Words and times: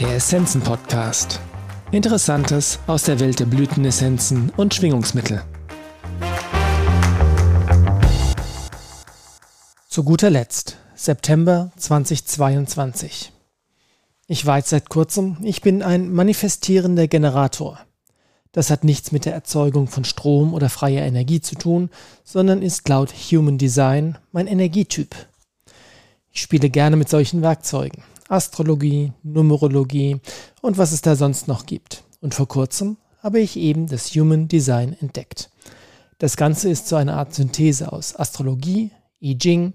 Der 0.00 0.14
Essenzen 0.14 0.60
Podcast. 0.60 1.40
Interessantes 1.90 2.78
aus 2.86 3.02
der 3.02 3.18
Welt 3.18 3.40
der 3.40 3.46
Blütenessenzen 3.46 4.52
und 4.56 4.72
Schwingungsmittel. 4.72 5.42
Zu 9.88 10.04
guter 10.04 10.30
Letzt, 10.30 10.76
September 10.94 11.72
2022. 11.76 13.32
Ich 14.28 14.46
weiß 14.46 14.70
seit 14.70 14.88
kurzem, 14.88 15.38
ich 15.42 15.62
bin 15.62 15.82
ein 15.82 16.12
manifestierender 16.12 17.08
Generator. 17.08 17.80
Das 18.52 18.70
hat 18.70 18.84
nichts 18.84 19.10
mit 19.10 19.24
der 19.24 19.34
Erzeugung 19.34 19.88
von 19.88 20.04
Strom 20.04 20.54
oder 20.54 20.68
freier 20.68 21.04
Energie 21.04 21.40
zu 21.40 21.56
tun, 21.56 21.90
sondern 22.22 22.62
ist 22.62 22.88
laut 22.88 23.12
Human 23.12 23.58
Design 23.58 24.16
mein 24.30 24.46
Energietyp. 24.46 25.16
Ich 26.30 26.40
spiele 26.40 26.70
gerne 26.70 26.94
mit 26.94 27.08
solchen 27.08 27.42
Werkzeugen. 27.42 28.04
Astrologie, 28.28 29.12
Numerologie 29.22 30.20
und 30.60 30.78
was 30.78 30.92
es 30.92 31.02
da 31.02 31.16
sonst 31.16 31.48
noch 31.48 31.66
gibt. 31.66 32.04
Und 32.20 32.34
vor 32.34 32.46
kurzem 32.46 32.98
habe 33.22 33.40
ich 33.40 33.56
eben 33.56 33.88
das 33.88 34.10
Human 34.14 34.48
Design 34.48 34.96
entdeckt. 35.00 35.50
Das 36.18 36.36
Ganze 36.36 36.68
ist 36.68 36.88
so 36.88 36.96
eine 36.96 37.14
Art 37.14 37.34
Synthese 37.34 37.92
aus 37.92 38.14
Astrologie, 38.14 38.90
I 39.20 39.38
Ching, 39.38 39.74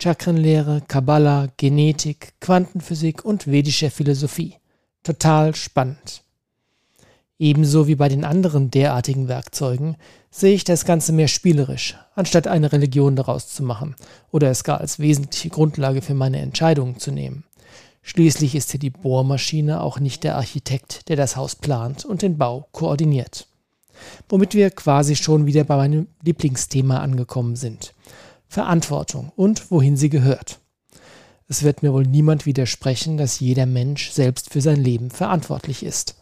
Chakrenlehre, 0.00 0.82
Kabbalah, 0.88 1.48
Genetik, 1.56 2.34
Quantenphysik 2.40 3.24
und 3.24 3.46
vedischer 3.46 3.90
Philosophie. 3.90 4.54
Total 5.02 5.54
spannend. 5.54 6.22
Ebenso 7.38 7.86
wie 7.86 7.94
bei 7.94 8.08
den 8.08 8.24
anderen 8.24 8.70
derartigen 8.70 9.26
Werkzeugen 9.26 9.96
sehe 10.30 10.54
ich 10.54 10.64
das 10.64 10.84
Ganze 10.84 11.12
mehr 11.12 11.28
spielerisch, 11.28 11.96
anstatt 12.14 12.46
eine 12.46 12.70
Religion 12.70 13.16
daraus 13.16 13.48
zu 13.48 13.62
machen 13.62 13.96
oder 14.30 14.50
es 14.50 14.62
gar 14.62 14.78
als 14.78 14.98
wesentliche 14.98 15.48
Grundlage 15.48 16.02
für 16.02 16.14
meine 16.14 16.38
Entscheidungen 16.40 16.98
zu 16.98 17.10
nehmen. 17.10 17.44
Schließlich 18.02 18.54
ist 18.54 18.70
hier 18.70 18.80
die 18.80 18.90
Bohrmaschine 18.90 19.82
auch 19.82 20.00
nicht 20.00 20.24
der 20.24 20.36
Architekt, 20.36 21.08
der 21.08 21.16
das 21.16 21.36
Haus 21.36 21.54
plant 21.54 22.04
und 22.04 22.22
den 22.22 22.38
Bau 22.38 22.68
koordiniert. 22.72 23.46
Womit 24.28 24.54
wir 24.54 24.70
quasi 24.70 25.16
schon 25.16 25.46
wieder 25.46 25.64
bei 25.64 25.76
meinem 25.76 26.06
Lieblingsthema 26.22 26.98
angekommen 26.98 27.56
sind. 27.56 27.94
Verantwortung 28.48 29.30
und 29.36 29.70
wohin 29.70 29.96
sie 29.96 30.08
gehört. 30.08 30.60
Es 31.46 31.62
wird 31.62 31.82
mir 31.82 31.92
wohl 31.92 32.04
niemand 32.04 32.46
widersprechen, 32.46 33.16
dass 33.16 33.40
jeder 33.40 33.66
Mensch 33.66 34.10
selbst 34.10 34.50
für 34.52 34.60
sein 34.60 34.82
Leben 34.82 35.10
verantwortlich 35.10 35.84
ist. 35.84 36.14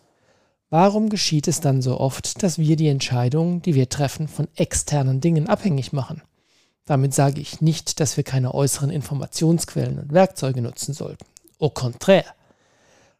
Warum 0.70 1.08
geschieht 1.08 1.48
es 1.48 1.60
dann 1.60 1.80
so 1.80 1.98
oft, 1.98 2.42
dass 2.42 2.58
wir 2.58 2.76
die 2.76 2.88
Entscheidungen, 2.88 3.62
die 3.62 3.74
wir 3.74 3.88
treffen, 3.88 4.28
von 4.28 4.48
externen 4.56 5.20
Dingen 5.20 5.48
abhängig 5.48 5.92
machen? 5.92 6.22
Damit 6.84 7.14
sage 7.14 7.40
ich 7.40 7.60
nicht, 7.60 8.00
dass 8.00 8.16
wir 8.16 8.24
keine 8.24 8.54
äußeren 8.54 8.90
Informationsquellen 8.90 9.98
und 9.98 10.12
Werkzeuge 10.12 10.62
nutzen 10.62 10.94
sollten. 10.94 11.24
Au 11.58 11.70
contraire. 11.70 12.34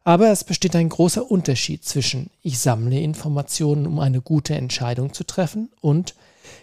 Aber 0.03 0.31
es 0.31 0.43
besteht 0.43 0.75
ein 0.75 0.89
großer 0.89 1.29
Unterschied 1.29 1.83
zwischen 1.85 2.29
ich 2.41 2.59
sammle 2.59 2.99
Informationen, 2.99 3.85
um 3.85 3.99
eine 3.99 4.21
gute 4.21 4.55
Entscheidung 4.55 5.13
zu 5.13 5.23
treffen 5.23 5.69
und 5.81 6.15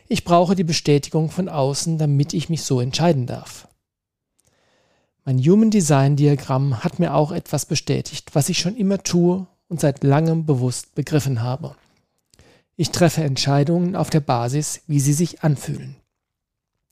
ich 0.09 0.25
brauche 0.25 0.57
die 0.57 0.65
Bestätigung 0.65 1.31
von 1.31 1.49
außen, 1.49 1.99
damit 1.99 2.35
ich 2.35 2.49
mich 2.49 2.63
so 2.63 2.81
entscheiden 2.81 3.27
darf. 3.27 3.69
Mein 5.25 5.39
Human 5.39 5.71
Design 5.71 6.17
Diagramm 6.17 6.85
hat 6.85 6.99
mir 6.99 7.15
auch 7.15 7.33
etwas 7.33 7.67
bestätigt, 7.67 8.35
was 8.35 8.49
ich 8.49 8.59
schon 8.59 8.77
immer 8.77 9.03
tue 9.03 9.47
und 9.69 9.81
seit 9.81 10.05
langem 10.05 10.47
bewusst 10.47 10.95
begriffen 10.95 11.43
habe. 11.43 11.75
Ich 12.77 12.91
treffe 12.91 13.25
Entscheidungen 13.25 13.97
auf 13.97 14.11
der 14.11 14.21
Basis, 14.21 14.83
wie 14.87 15.01
sie 15.01 15.13
sich 15.13 15.43
anfühlen. 15.43 15.97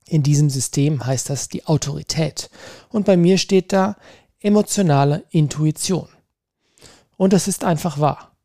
In 0.07 0.23
diesem 0.23 0.51
System 0.51 1.07
heißt 1.07 1.31
das 1.31 1.48
die 1.48 1.67
Autorität. 1.67 2.51
Und 2.91 3.07
bei 3.07 3.17
mir 3.17 3.39
steht 3.39 3.73
da 3.73 3.97
emotionale 4.45 5.25
Intuition. 5.31 6.06
Und 7.17 7.33
das 7.33 7.48
ist 7.48 7.64
einfach 7.64 7.98
wahr. 7.98 8.37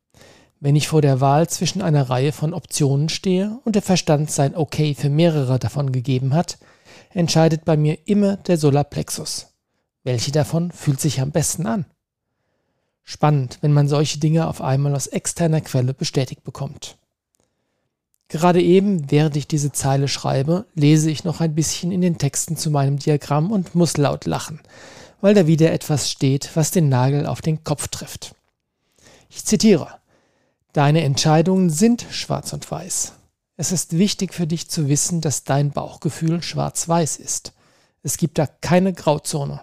Wenn 0.58 0.74
ich 0.74 0.88
vor 0.88 1.02
der 1.02 1.20
Wahl 1.20 1.48
zwischen 1.48 1.82
einer 1.82 2.08
Reihe 2.08 2.32
von 2.32 2.54
Optionen 2.54 3.10
stehe 3.10 3.60
und 3.64 3.74
der 3.74 3.82
Verstand 3.82 4.30
sein 4.30 4.56
Okay 4.56 4.94
für 4.94 5.10
mehrere 5.10 5.58
davon 5.58 5.92
gegeben 5.92 6.32
hat, 6.32 6.58
entscheidet 7.10 7.66
bei 7.66 7.76
mir 7.76 7.98
immer 8.06 8.36
der 8.38 8.56
Solarplexus. 8.56 9.48
Welche 10.02 10.32
davon 10.32 10.70
fühlt 10.70 11.00
sich 11.00 11.20
am 11.20 11.32
besten 11.32 11.66
an? 11.66 11.84
Spannend, 13.02 13.58
wenn 13.60 13.72
man 13.72 13.88
solche 13.88 14.18
Dinge 14.18 14.48
auf 14.48 14.62
einmal 14.62 14.94
aus 14.94 15.06
externer 15.06 15.60
Quelle 15.60 15.92
bestätigt 15.92 16.44
bekommt. 16.44 16.96
Gerade 18.28 18.62
eben, 18.62 19.10
während 19.10 19.36
ich 19.36 19.48
diese 19.48 19.72
Zeile 19.72 20.08
schreibe, 20.08 20.64
lese 20.74 21.10
ich 21.10 21.24
noch 21.24 21.40
ein 21.40 21.54
bisschen 21.54 21.92
in 21.92 22.00
den 22.00 22.16
Texten 22.16 22.56
zu 22.56 22.70
meinem 22.70 22.98
Diagramm 22.98 23.50
und 23.50 23.74
muss 23.74 23.96
laut 23.96 24.24
lachen, 24.24 24.60
weil 25.20 25.34
da 25.34 25.46
wieder 25.46 25.72
etwas 25.72 26.10
steht, 26.10 26.50
was 26.54 26.70
den 26.70 26.88
Nagel 26.88 27.26
auf 27.26 27.40
den 27.40 27.64
Kopf 27.64 27.88
trifft. 27.88 28.34
Ich 29.28 29.44
zitiere 29.44 30.00
Deine 30.72 31.02
Entscheidungen 31.02 31.68
sind 31.68 32.06
schwarz 32.10 32.52
und 32.52 32.70
weiß. 32.70 33.14
Es 33.56 33.72
ist 33.72 33.98
wichtig 33.98 34.32
für 34.32 34.46
dich 34.46 34.70
zu 34.70 34.88
wissen, 34.88 35.20
dass 35.20 35.44
dein 35.44 35.70
Bauchgefühl 35.70 36.42
schwarz-weiß 36.42 37.16
ist. 37.16 37.52
Es 38.02 38.16
gibt 38.16 38.38
da 38.38 38.46
keine 38.46 38.92
Grauzone. 38.92 39.60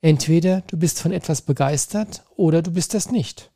Entweder 0.00 0.60
du 0.68 0.76
bist 0.76 1.00
von 1.00 1.12
etwas 1.12 1.42
begeistert 1.42 2.22
oder 2.36 2.62
du 2.62 2.70
bist 2.70 2.94
es 2.94 3.10
nicht. 3.10 3.50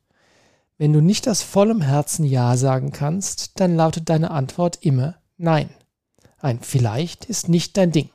Wenn 0.79 0.93
du 0.93 1.01
nicht 1.01 1.29
aus 1.29 1.43
vollem 1.43 1.83
Herzen 1.83 2.25
Ja 2.25 2.57
sagen 2.57 2.91
kannst, 2.91 3.61
dann 3.61 3.77
lautet 3.77 4.09
deine 4.09 4.31
Antwort 4.31 4.79
immer 4.81 5.17
Nein. 5.37 5.71
Ein 6.39 6.61
Vielleicht 6.61 7.27
ist 7.27 7.49
nicht 7.49 7.77
dein 7.77 7.93
Ding. 7.93 8.11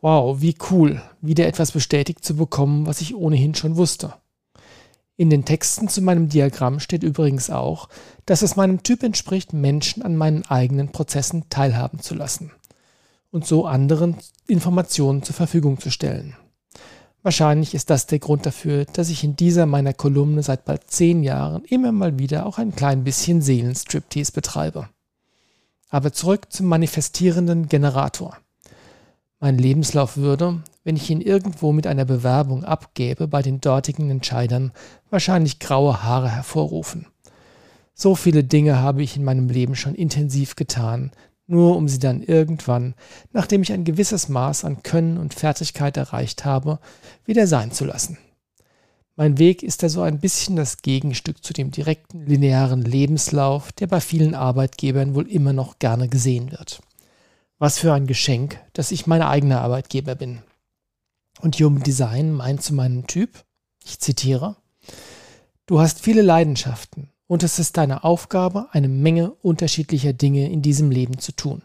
Wow, 0.00 0.40
wie 0.40 0.56
cool, 0.70 1.02
wieder 1.20 1.46
etwas 1.46 1.72
bestätigt 1.72 2.24
zu 2.24 2.36
bekommen, 2.36 2.86
was 2.86 3.00
ich 3.00 3.16
ohnehin 3.16 3.54
schon 3.54 3.76
wusste. 3.76 4.14
In 5.16 5.30
den 5.30 5.44
Texten 5.44 5.88
zu 5.88 6.00
meinem 6.00 6.28
Diagramm 6.28 6.78
steht 6.78 7.02
übrigens 7.02 7.50
auch, 7.50 7.88
dass 8.24 8.42
es 8.42 8.54
meinem 8.54 8.84
Typ 8.84 9.02
entspricht, 9.02 9.52
Menschen 9.52 10.04
an 10.04 10.14
meinen 10.14 10.44
eigenen 10.44 10.92
Prozessen 10.92 11.48
teilhaben 11.50 11.98
zu 11.98 12.14
lassen 12.14 12.52
und 13.32 13.44
so 13.44 13.66
anderen 13.66 14.16
Informationen 14.46 15.24
zur 15.24 15.34
Verfügung 15.34 15.80
zu 15.80 15.90
stellen. 15.90 16.36
Wahrscheinlich 17.24 17.74
ist 17.74 17.90
das 17.90 18.06
der 18.06 18.20
Grund 18.20 18.46
dafür, 18.46 18.84
dass 18.84 19.10
ich 19.10 19.24
in 19.24 19.34
dieser 19.34 19.66
meiner 19.66 19.92
Kolumne 19.92 20.44
seit 20.44 20.64
bald 20.64 20.88
zehn 20.88 21.24
Jahren 21.24 21.64
immer 21.64 21.90
mal 21.90 22.20
wieder 22.20 22.46
auch 22.46 22.58
ein 22.58 22.76
klein 22.76 23.02
bisschen 23.02 23.42
Seelenstriptease 23.42 24.30
betreibe. 24.30 24.88
Aber 25.88 26.12
zurück 26.12 26.52
zum 26.52 26.66
manifestierenden 26.66 27.66
Generator. 27.68 28.36
Mein 29.40 29.56
Lebenslauf 29.56 30.16
würde, 30.16 30.62
wenn 30.82 30.96
ich 30.96 31.08
ihn 31.10 31.20
irgendwo 31.20 31.70
mit 31.70 31.86
einer 31.86 32.04
Bewerbung 32.04 32.64
abgäbe, 32.64 33.28
bei 33.28 33.40
den 33.40 33.60
dortigen 33.60 34.10
Entscheidern 34.10 34.72
wahrscheinlich 35.10 35.60
graue 35.60 36.02
Haare 36.02 36.28
hervorrufen. 36.28 37.06
So 37.94 38.16
viele 38.16 38.42
Dinge 38.42 38.80
habe 38.80 39.02
ich 39.02 39.16
in 39.16 39.22
meinem 39.22 39.48
Leben 39.48 39.76
schon 39.76 39.94
intensiv 39.94 40.56
getan, 40.56 41.12
nur 41.46 41.76
um 41.76 41.88
sie 41.88 42.00
dann 42.00 42.22
irgendwann, 42.22 42.94
nachdem 43.32 43.62
ich 43.62 43.72
ein 43.72 43.84
gewisses 43.84 44.28
Maß 44.28 44.64
an 44.64 44.82
Können 44.82 45.18
und 45.18 45.34
Fertigkeit 45.34 45.96
erreicht 45.96 46.44
habe, 46.44 46.80
wieder 47.24 47.46
sein 47.46 47.70
zu 47.70 47.84
lassen. 47.84 48.18
Mein 49.14 49.38
Weg 49.38 49.62
ist 49.62 49.82
da 49.82 49.88
so 49.88 50.02
ein 50.02 50.20
bisschen 50.20 50.56
das 50.56 50.78
Gegenstück 50.78 51.44
zu 51.44 51.52
dem 51.52 51.70
direkten 51.70 52.26
linearen 52.26 52.82
Lebenslauf, 52.82 53.72
der 53.72 53.86
bei 53.86 54.00
vielen 54.00 54.34
Arbeitgebern 54.34 55.14
wohl 55.14 55.28
immer 55.28 55.52
noch 55.52 55.78
gerne 55.78 56.08
gesehen 56.08 56.50
wird. 56.52 56.80
Was 57.58 57.78
für 57.78 57.92
ein 57.92 58.06
Geschenk, 58.06 58.60
dass 58.72 58.92
ich 58.92 59.06
mein 59.06 59.22
eigener 59.22 59.60
Arbeitgeber 59.62 60.14
bin. 60.14 60.42
Und 61.40 61.56
Human 61.56 61.82
Design 61.82 62.32
meint 62.32 62.62
zu 62.62 62.74
meinem 62.74 63.06
Typ, 63.06 63.44
ich 63.84 63.98
zitiere, 63.98 64.56
Du 65.66 65.80
hast 65.80 66.00
viele 66.00 66.22
Leidenschaften 66.22 67.10
und 67.26 67.42
es 67.42 67.58
ist 67.58 67.76
deine 67.76 68.02
Aufgabe, 68.02 68.68
eine 68.72 68.88
Menge 68.88 69.32
unterschiedlicher 69.42 70.14
Dinge 70.14 70.50
in 70.50 70.62
diesem 70.62 70.90
Leben 70.90 71.18
zu 71.18 71.32
tun. 71.32 71.62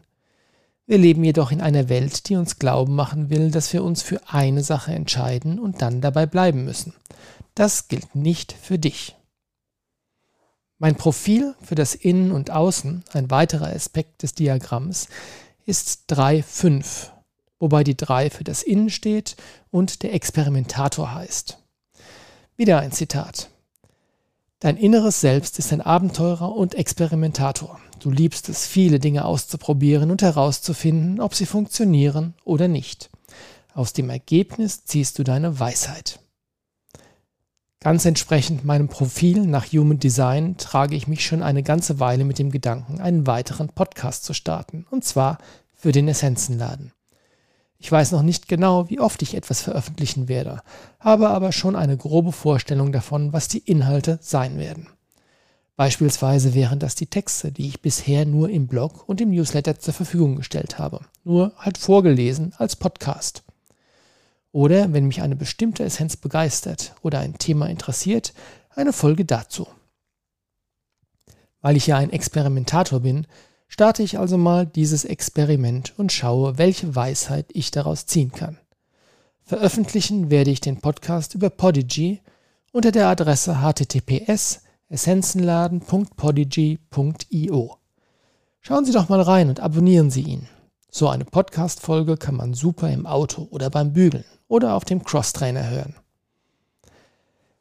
Wir 0.86 0.98
leben 0.98 1.24
jedoch 1.24 1.52
in 1.52 1.62
einer 1.62 1.88
Welt, 1.88 2.28
die 2.28 2.36
uns 2.36 2.60
glauben 2.60 2.96
machen 2.96 3.30
will, 3.30 3.50
dass 3.50 3.72
wir 3.72 3.84
uns 3.84 4.02
für 4.02 4.20
eine 4.28 4.64
Sache 4.64 4.94
entscheiden 4.94 5.58
und 5.58 5.82
dann 5.82 6.02
dabei 6.02 6.26
bleiben 6.26 6.66
müssen. 6.66 6.94
Das 7.56 7.88
gilt 7.88 8.14
nicht 8.16 8.52
für 8.52 8.78
dich. 8.78 9.16
Mein 10.80 10.96
Profil 10.96 11.56
für 11.62 11.76
das 11.76 11.96
Innen 11.96 12.34
und 12.34 12.52
Außen, 12.52 13.06
ein 13.14 13.32
weiterer 13.32 13.74
Aspekt 13.74 14.24
des 14.24 14.34
Diagramms, 14.34 15.08
ist 15.66 16.06
3,5, 16.10 17.10
wobei 17.60 17.84
die 17.84 17.98
3 17.98 18.30
für 18.30 18.44
das 18.44 18.64
Innen 18.64 18.90
steht 18.90 19.36
und 19.72 20.04
der 20.04 20.14
Experimentator 20.14 21.14
heißt. 21.14 21.58
Wieder 22.56 22.80
ein 22.80 22.92
Zitat. 22.92 23.50
Dein 24.60 24.78
inneres 24.78 25.20
Selbst 25.20 25.60
ist 25.60 25.74
ein 25.74 25.82
Abenteurer 25.82 26.56
und 26.56 26.76
Experimentator. 26.76 27.80
Du 28.00 28.12
liebst 28.12 28.48
es, 28.48 28.66
viele 28.66 29.00
Dinge 29.00 29.26
auszuprobieren 29.26 30.12
und 30.12 30.22
herauszufinden, 30.22 31.20
ob 31.20 31.36
sie 31.36 31.46
funktionieren 31.46 32.34
oder 32.46 32.68
nicht. 32.68 33.10
Aus 33.74 33.94
dem 33.94 34.10
Ergebnis 34.10 34.86
ziehst 34.86 35.20
du 35.20 35.24
deine 35.24 35.60
Weisheit. 35.60 36.20
Ganz 37.84 38.06
entsprechend 38.06 38.64
meinem 38.64 38.88
Profil 38.88 39.46
nach 39.46 39.66
Human 39.66 40.00
Design 40.00 40.56
trage 40.56 40.96
ich 40.96 41.10
mich 41.10 41.26
schon 41.26 41.44
eine 41.44 41.64
ganze 41.64 42.00
Weile 42.00 42.24
mit 42.24 42.40
dem 42.40 42.50
Gedanken, 42.50 43.02
einen 43.02 43.28
weiteren 43.28 43.68
Podcast 43.68 44.24
zu 44.24 44.34
starten, 44.34 44.86
und 44.90 45.04
zwar 45.04 45.38
für 45.74 45.92
den 45.92 46.08
Essenzenladen. 46.08 46.94
Ich 47.80 47.92
weiß 47.92 48.14
noch 48.14 48.22
nicht 48.22 48.48
genau, 48.48 48.90
wie 48.90 49.02
oft 49.02 49.22
ich 49.22 49.36
etwas 49.36 49.62
veröffentlichen 49.62 50.30
werde, 50.30 50.62
habe 51.02 51.28
aber 51.28 51.52
schon 51.52 51.76
eine 51.76 51.98
grobe 51.98 52.32
Vorstellung 52.32 52.94
davon, 52.94 53.34
was 53.34 53.50
die 53.50 53.60
Inhalte 53.60 54.18
sein 54.22 54.58
werden. 54.58 54.88
Beispielsweise 55.76 56.54
wären 56.54 56.80
das 56.80 56.96
die 56.96 57.08
Texte, 57.08 57.52
die 57.52 57.68
ich 57.68 57.82
bisher 57.82 58.26
nur 58.26 58.50
im 58.50 58.68
Blog 58.68 59.10
und 59.10 59.20
im 59.20 59.32
Newsletter 59.32 59.78
zur 59.78 59.94
Verfügung 59.94 60.38
gestellt 60.38 60.80
habe, 60.80 61.02
nur 61.26 61.52
halt 61.58 61.78
vorgelesen 61.78 62.54
als 62.58 62.78
Podcast. 62.78 63.44
Oder 64.54 64.94
wenn 64.94 65.08
mich 65.08 65.22
eine 65.22 65.36
bestimmte 65.36 65.84
Essenz 65.84 66.16
begeistert 66.16 66.96
oder 67.02 67.20
ein 67.20 67.38
Thema 67.40 67.68
interessiert, 67.68 68.34
eine 68.70 68.94
Folge 68.94 69.26
dazu. 69.26 69.68
Weil 71.60 71.76
ich 71.76 71.88
ja 71.88 71.98
ein 71.98 72.12
Experimentator 72.12 73.00
bin, 73.00 73.26
starte 73.68 74.04
ich 74.04 74.20
also 74.20 74.38
mal 74.38 74.68
dieses 74.68 75.06
Experiment 75.06 75.98
und 75.98 76.12
schaue, 76.12 76.60
welche 76.60 76.96
Weisheit 76.96 77.48
ich 77.54 77.72
daraus 77.72 78.06
ziehen 78.06 78.32
kann. 78.32 78.60
Veröffentlichen 79.42 80.30
werde 80.30 80.52
ich 80.52 80.62
den 80.62 80.80
Podcast 80.80 81.34
über 81.34 81.50
Podigy 81.50 82.22
unter 82.72 82.92
der 82.92 83.08
Adresse 83.08 83.60
https 83.60 84.62
essenzenladen.podigy.io. 84.90 87.78
Schauen 88.62 88.86
Sie 88.86 88.92
doch 88.92 89.10
mal 89.10 89.22
rein 89.22 89.50
und 89.50 89.60
abonnieren 89.60 90.12
Sie 90.12 90.22
ihn. 90.22 90.48
So 90.96 91.10
eine 91.10 91.26
Podcast-Folge 91.26 92.18
kann 92.18 92.36
man 92.36 92.54
super 92.54 92.88
im 92.92 93.08
Auto 93.08 93.48
oder 93.50 93.72
beim 93.72 93.94
Bügeln 93.94 94.26
oder 94.48 94.76
auf 94.76 94.86
dem 94.86 95.04
Crosstrainer 95.04 95.68
hören. 95.68 95.96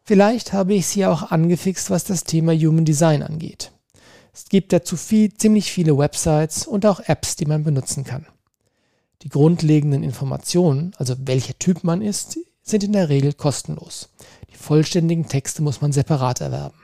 Vielleicht 0.02 0.52
habe 0.52 0.74
ich 0.74 0.86
Sie 0.86 1.06
auch 1.06 1.30
angefixt, 1.30 1.88
was 1.88 2.04
das 2.04 2.24
Thema 2.24 2.52
Human 2.52 2.84
Design 2.84 3.22
angeht. 3.22 3.72
Es 4.34 4.50
gibt 4.50 4.70
dazu 4.74 4.98
viel, 4.98 5.32
ziemlich 5.32 5.72
viele 5.72 5.96
Websites 5.96 6.66
und 6.66 6.84
auch 6.84 7.00
Apps, 7.00 7.34
die 7.34 7.46
man 7.46 7.64
benutzen 7.64 8.04
kann. 8.04 8.26
Die 9.22 9.30
grundlegenden 9.30 10.02
Informationen, 10.02 10.92
also 10.98 11.14
welcher 11.20 11.58
Typ 11.58 11.84
man 11.84 12.02
ist, 12.02 12.38
sind 12.62 12.84
in 12.84 12.92
der 12.92 13.08
Regel 13.08 13.32
kostenlos. 13.32 14.10
Die 14.50 14.58
vollständigen 14.58 15.26
Texte 15.26 15.62
muss 15.62 15.80
man 15.80 15.92
separat 15.92 16.42
erwerben. 16.42 16.76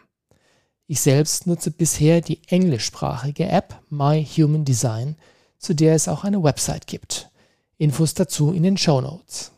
Ich 0.87 1.03
selbst 1.03 1.47
nutze 1.47 1.71
bisher 1.71 2.23
die 2.23 2.41
englischsprachige 2.49 3.47
App 3.49 3.83
My 3.91 4.25
Human 4.25 4.65
Design, 4.65 5.17
zu 5.59 5.75
der 5.75 5.95
es 5.95 6.09
auch 6.09 6.25
eine 6.25 6.43
Website 6.43 6.87
gibt. 6.87 7.31
Infos 7.77 8.15
dazu 8.15 8.53
in 8.53 8.63
den 8.63 8.77
Show 8.77 9.01
Notes. 9.01 9.53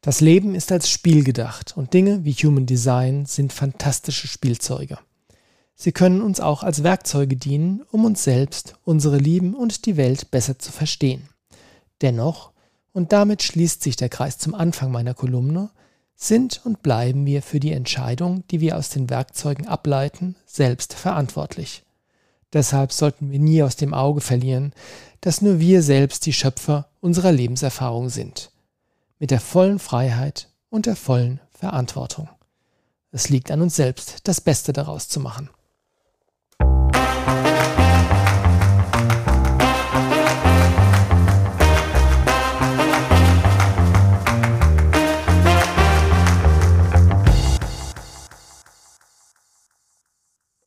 Das 0.00 0.20
Leben 0.20 0.54
ist 0.54 0.70
als 0.70 0.88
Spiel 0.88 1.24
gedacht 1.24 1.76
und 1.76 1.92
Dinge 1.92 2.24
wie 2.24 2.32
Human 2.32 2.66
Design 2.66 3.26
sind 3.26 3.52
fantastische 3.52 4.28
Spielzeuge. 4.28 4.98
Sie 5.74 5.92
können 5.92 6.22
uns 6.22 6.40
auch 6.40 6.62
als 6.62 6.82
Werkzeuge 6.82 7.36
dienen, 7.36 7.82
um 7.90 8.04
uns 8.04 8.24
selbst, 8.24 8.74
unsere 8.84 9.18
Lieben 9.18 9.54
und 9.54 9.84
die 9.84 9.96
Welt 9.96 10.30
besser 10.30 10.58
zu 10.58 10.72
verstehen. 10.72 11.28
Dennoch, 12.02 12.52
und 12.92 13.12
damit 13.12 13.42
schließt 13.42 13.82
sich 13.82 13.96
der 13.96 14.08
Kreis 14.08 14.38
zum 14.38 14.54
Anfang 14.54 14.90
meiner 14.90 15.12
Kolumne, 15.12 15.70
sind 16.14 16.62
und 16.64 16.82
bleiben 16.82 17.26
wir 17.26 17.42
für 17.42 17.60
die 17.60 17.72
Entscheidung, 17.72 18.44
die 18.50 18.60
wir 18.60 18.78
aus 18.78 18.88
den 18.88 19.10
Werkzeugen 19.10 19.68
ableiten, 19.68 20.34
selbst 20.46 20.94
verantwortlich. 20.94 21.84
Deshalb 22.56 22.90
sollten 22.90 23.30
wir 23.30 23.38
nie 23.38 23.62
aus 23.62 23.76
dem 23.76 23.92
Auge 23.92 24.22
verlieren, 24.22 24.72
dass 25.20 25.42
nur 25.42 25.60
wir 25.60 25.82
selbst 25.82 26.24
die 26.24 26.32
Schöpfer 26.32 26.88
unserer 27.02 27.30
Lebenserfahrung 27.30 28.08
sind. 28.08 28.50
Mit 29.18 29.30
der 29.30 29.40
vollen 29.40 29.78
Freiheit 29.78 30.48
und 30.70 30.86
der 30.86 30.96
vollen 30.96 31.38
Verantwortung. 31.52 32.30
Es 33.12 33.28
liegt 33.28 33.50
an 33.50 33.60
uns 33.60 33.76
selbst, 33.76 34.20
das 34.26 34.40
Beste 34.40 34.72
daraus 34.72 35.06
zu 35.06 35.20
machen. 35.20 35.50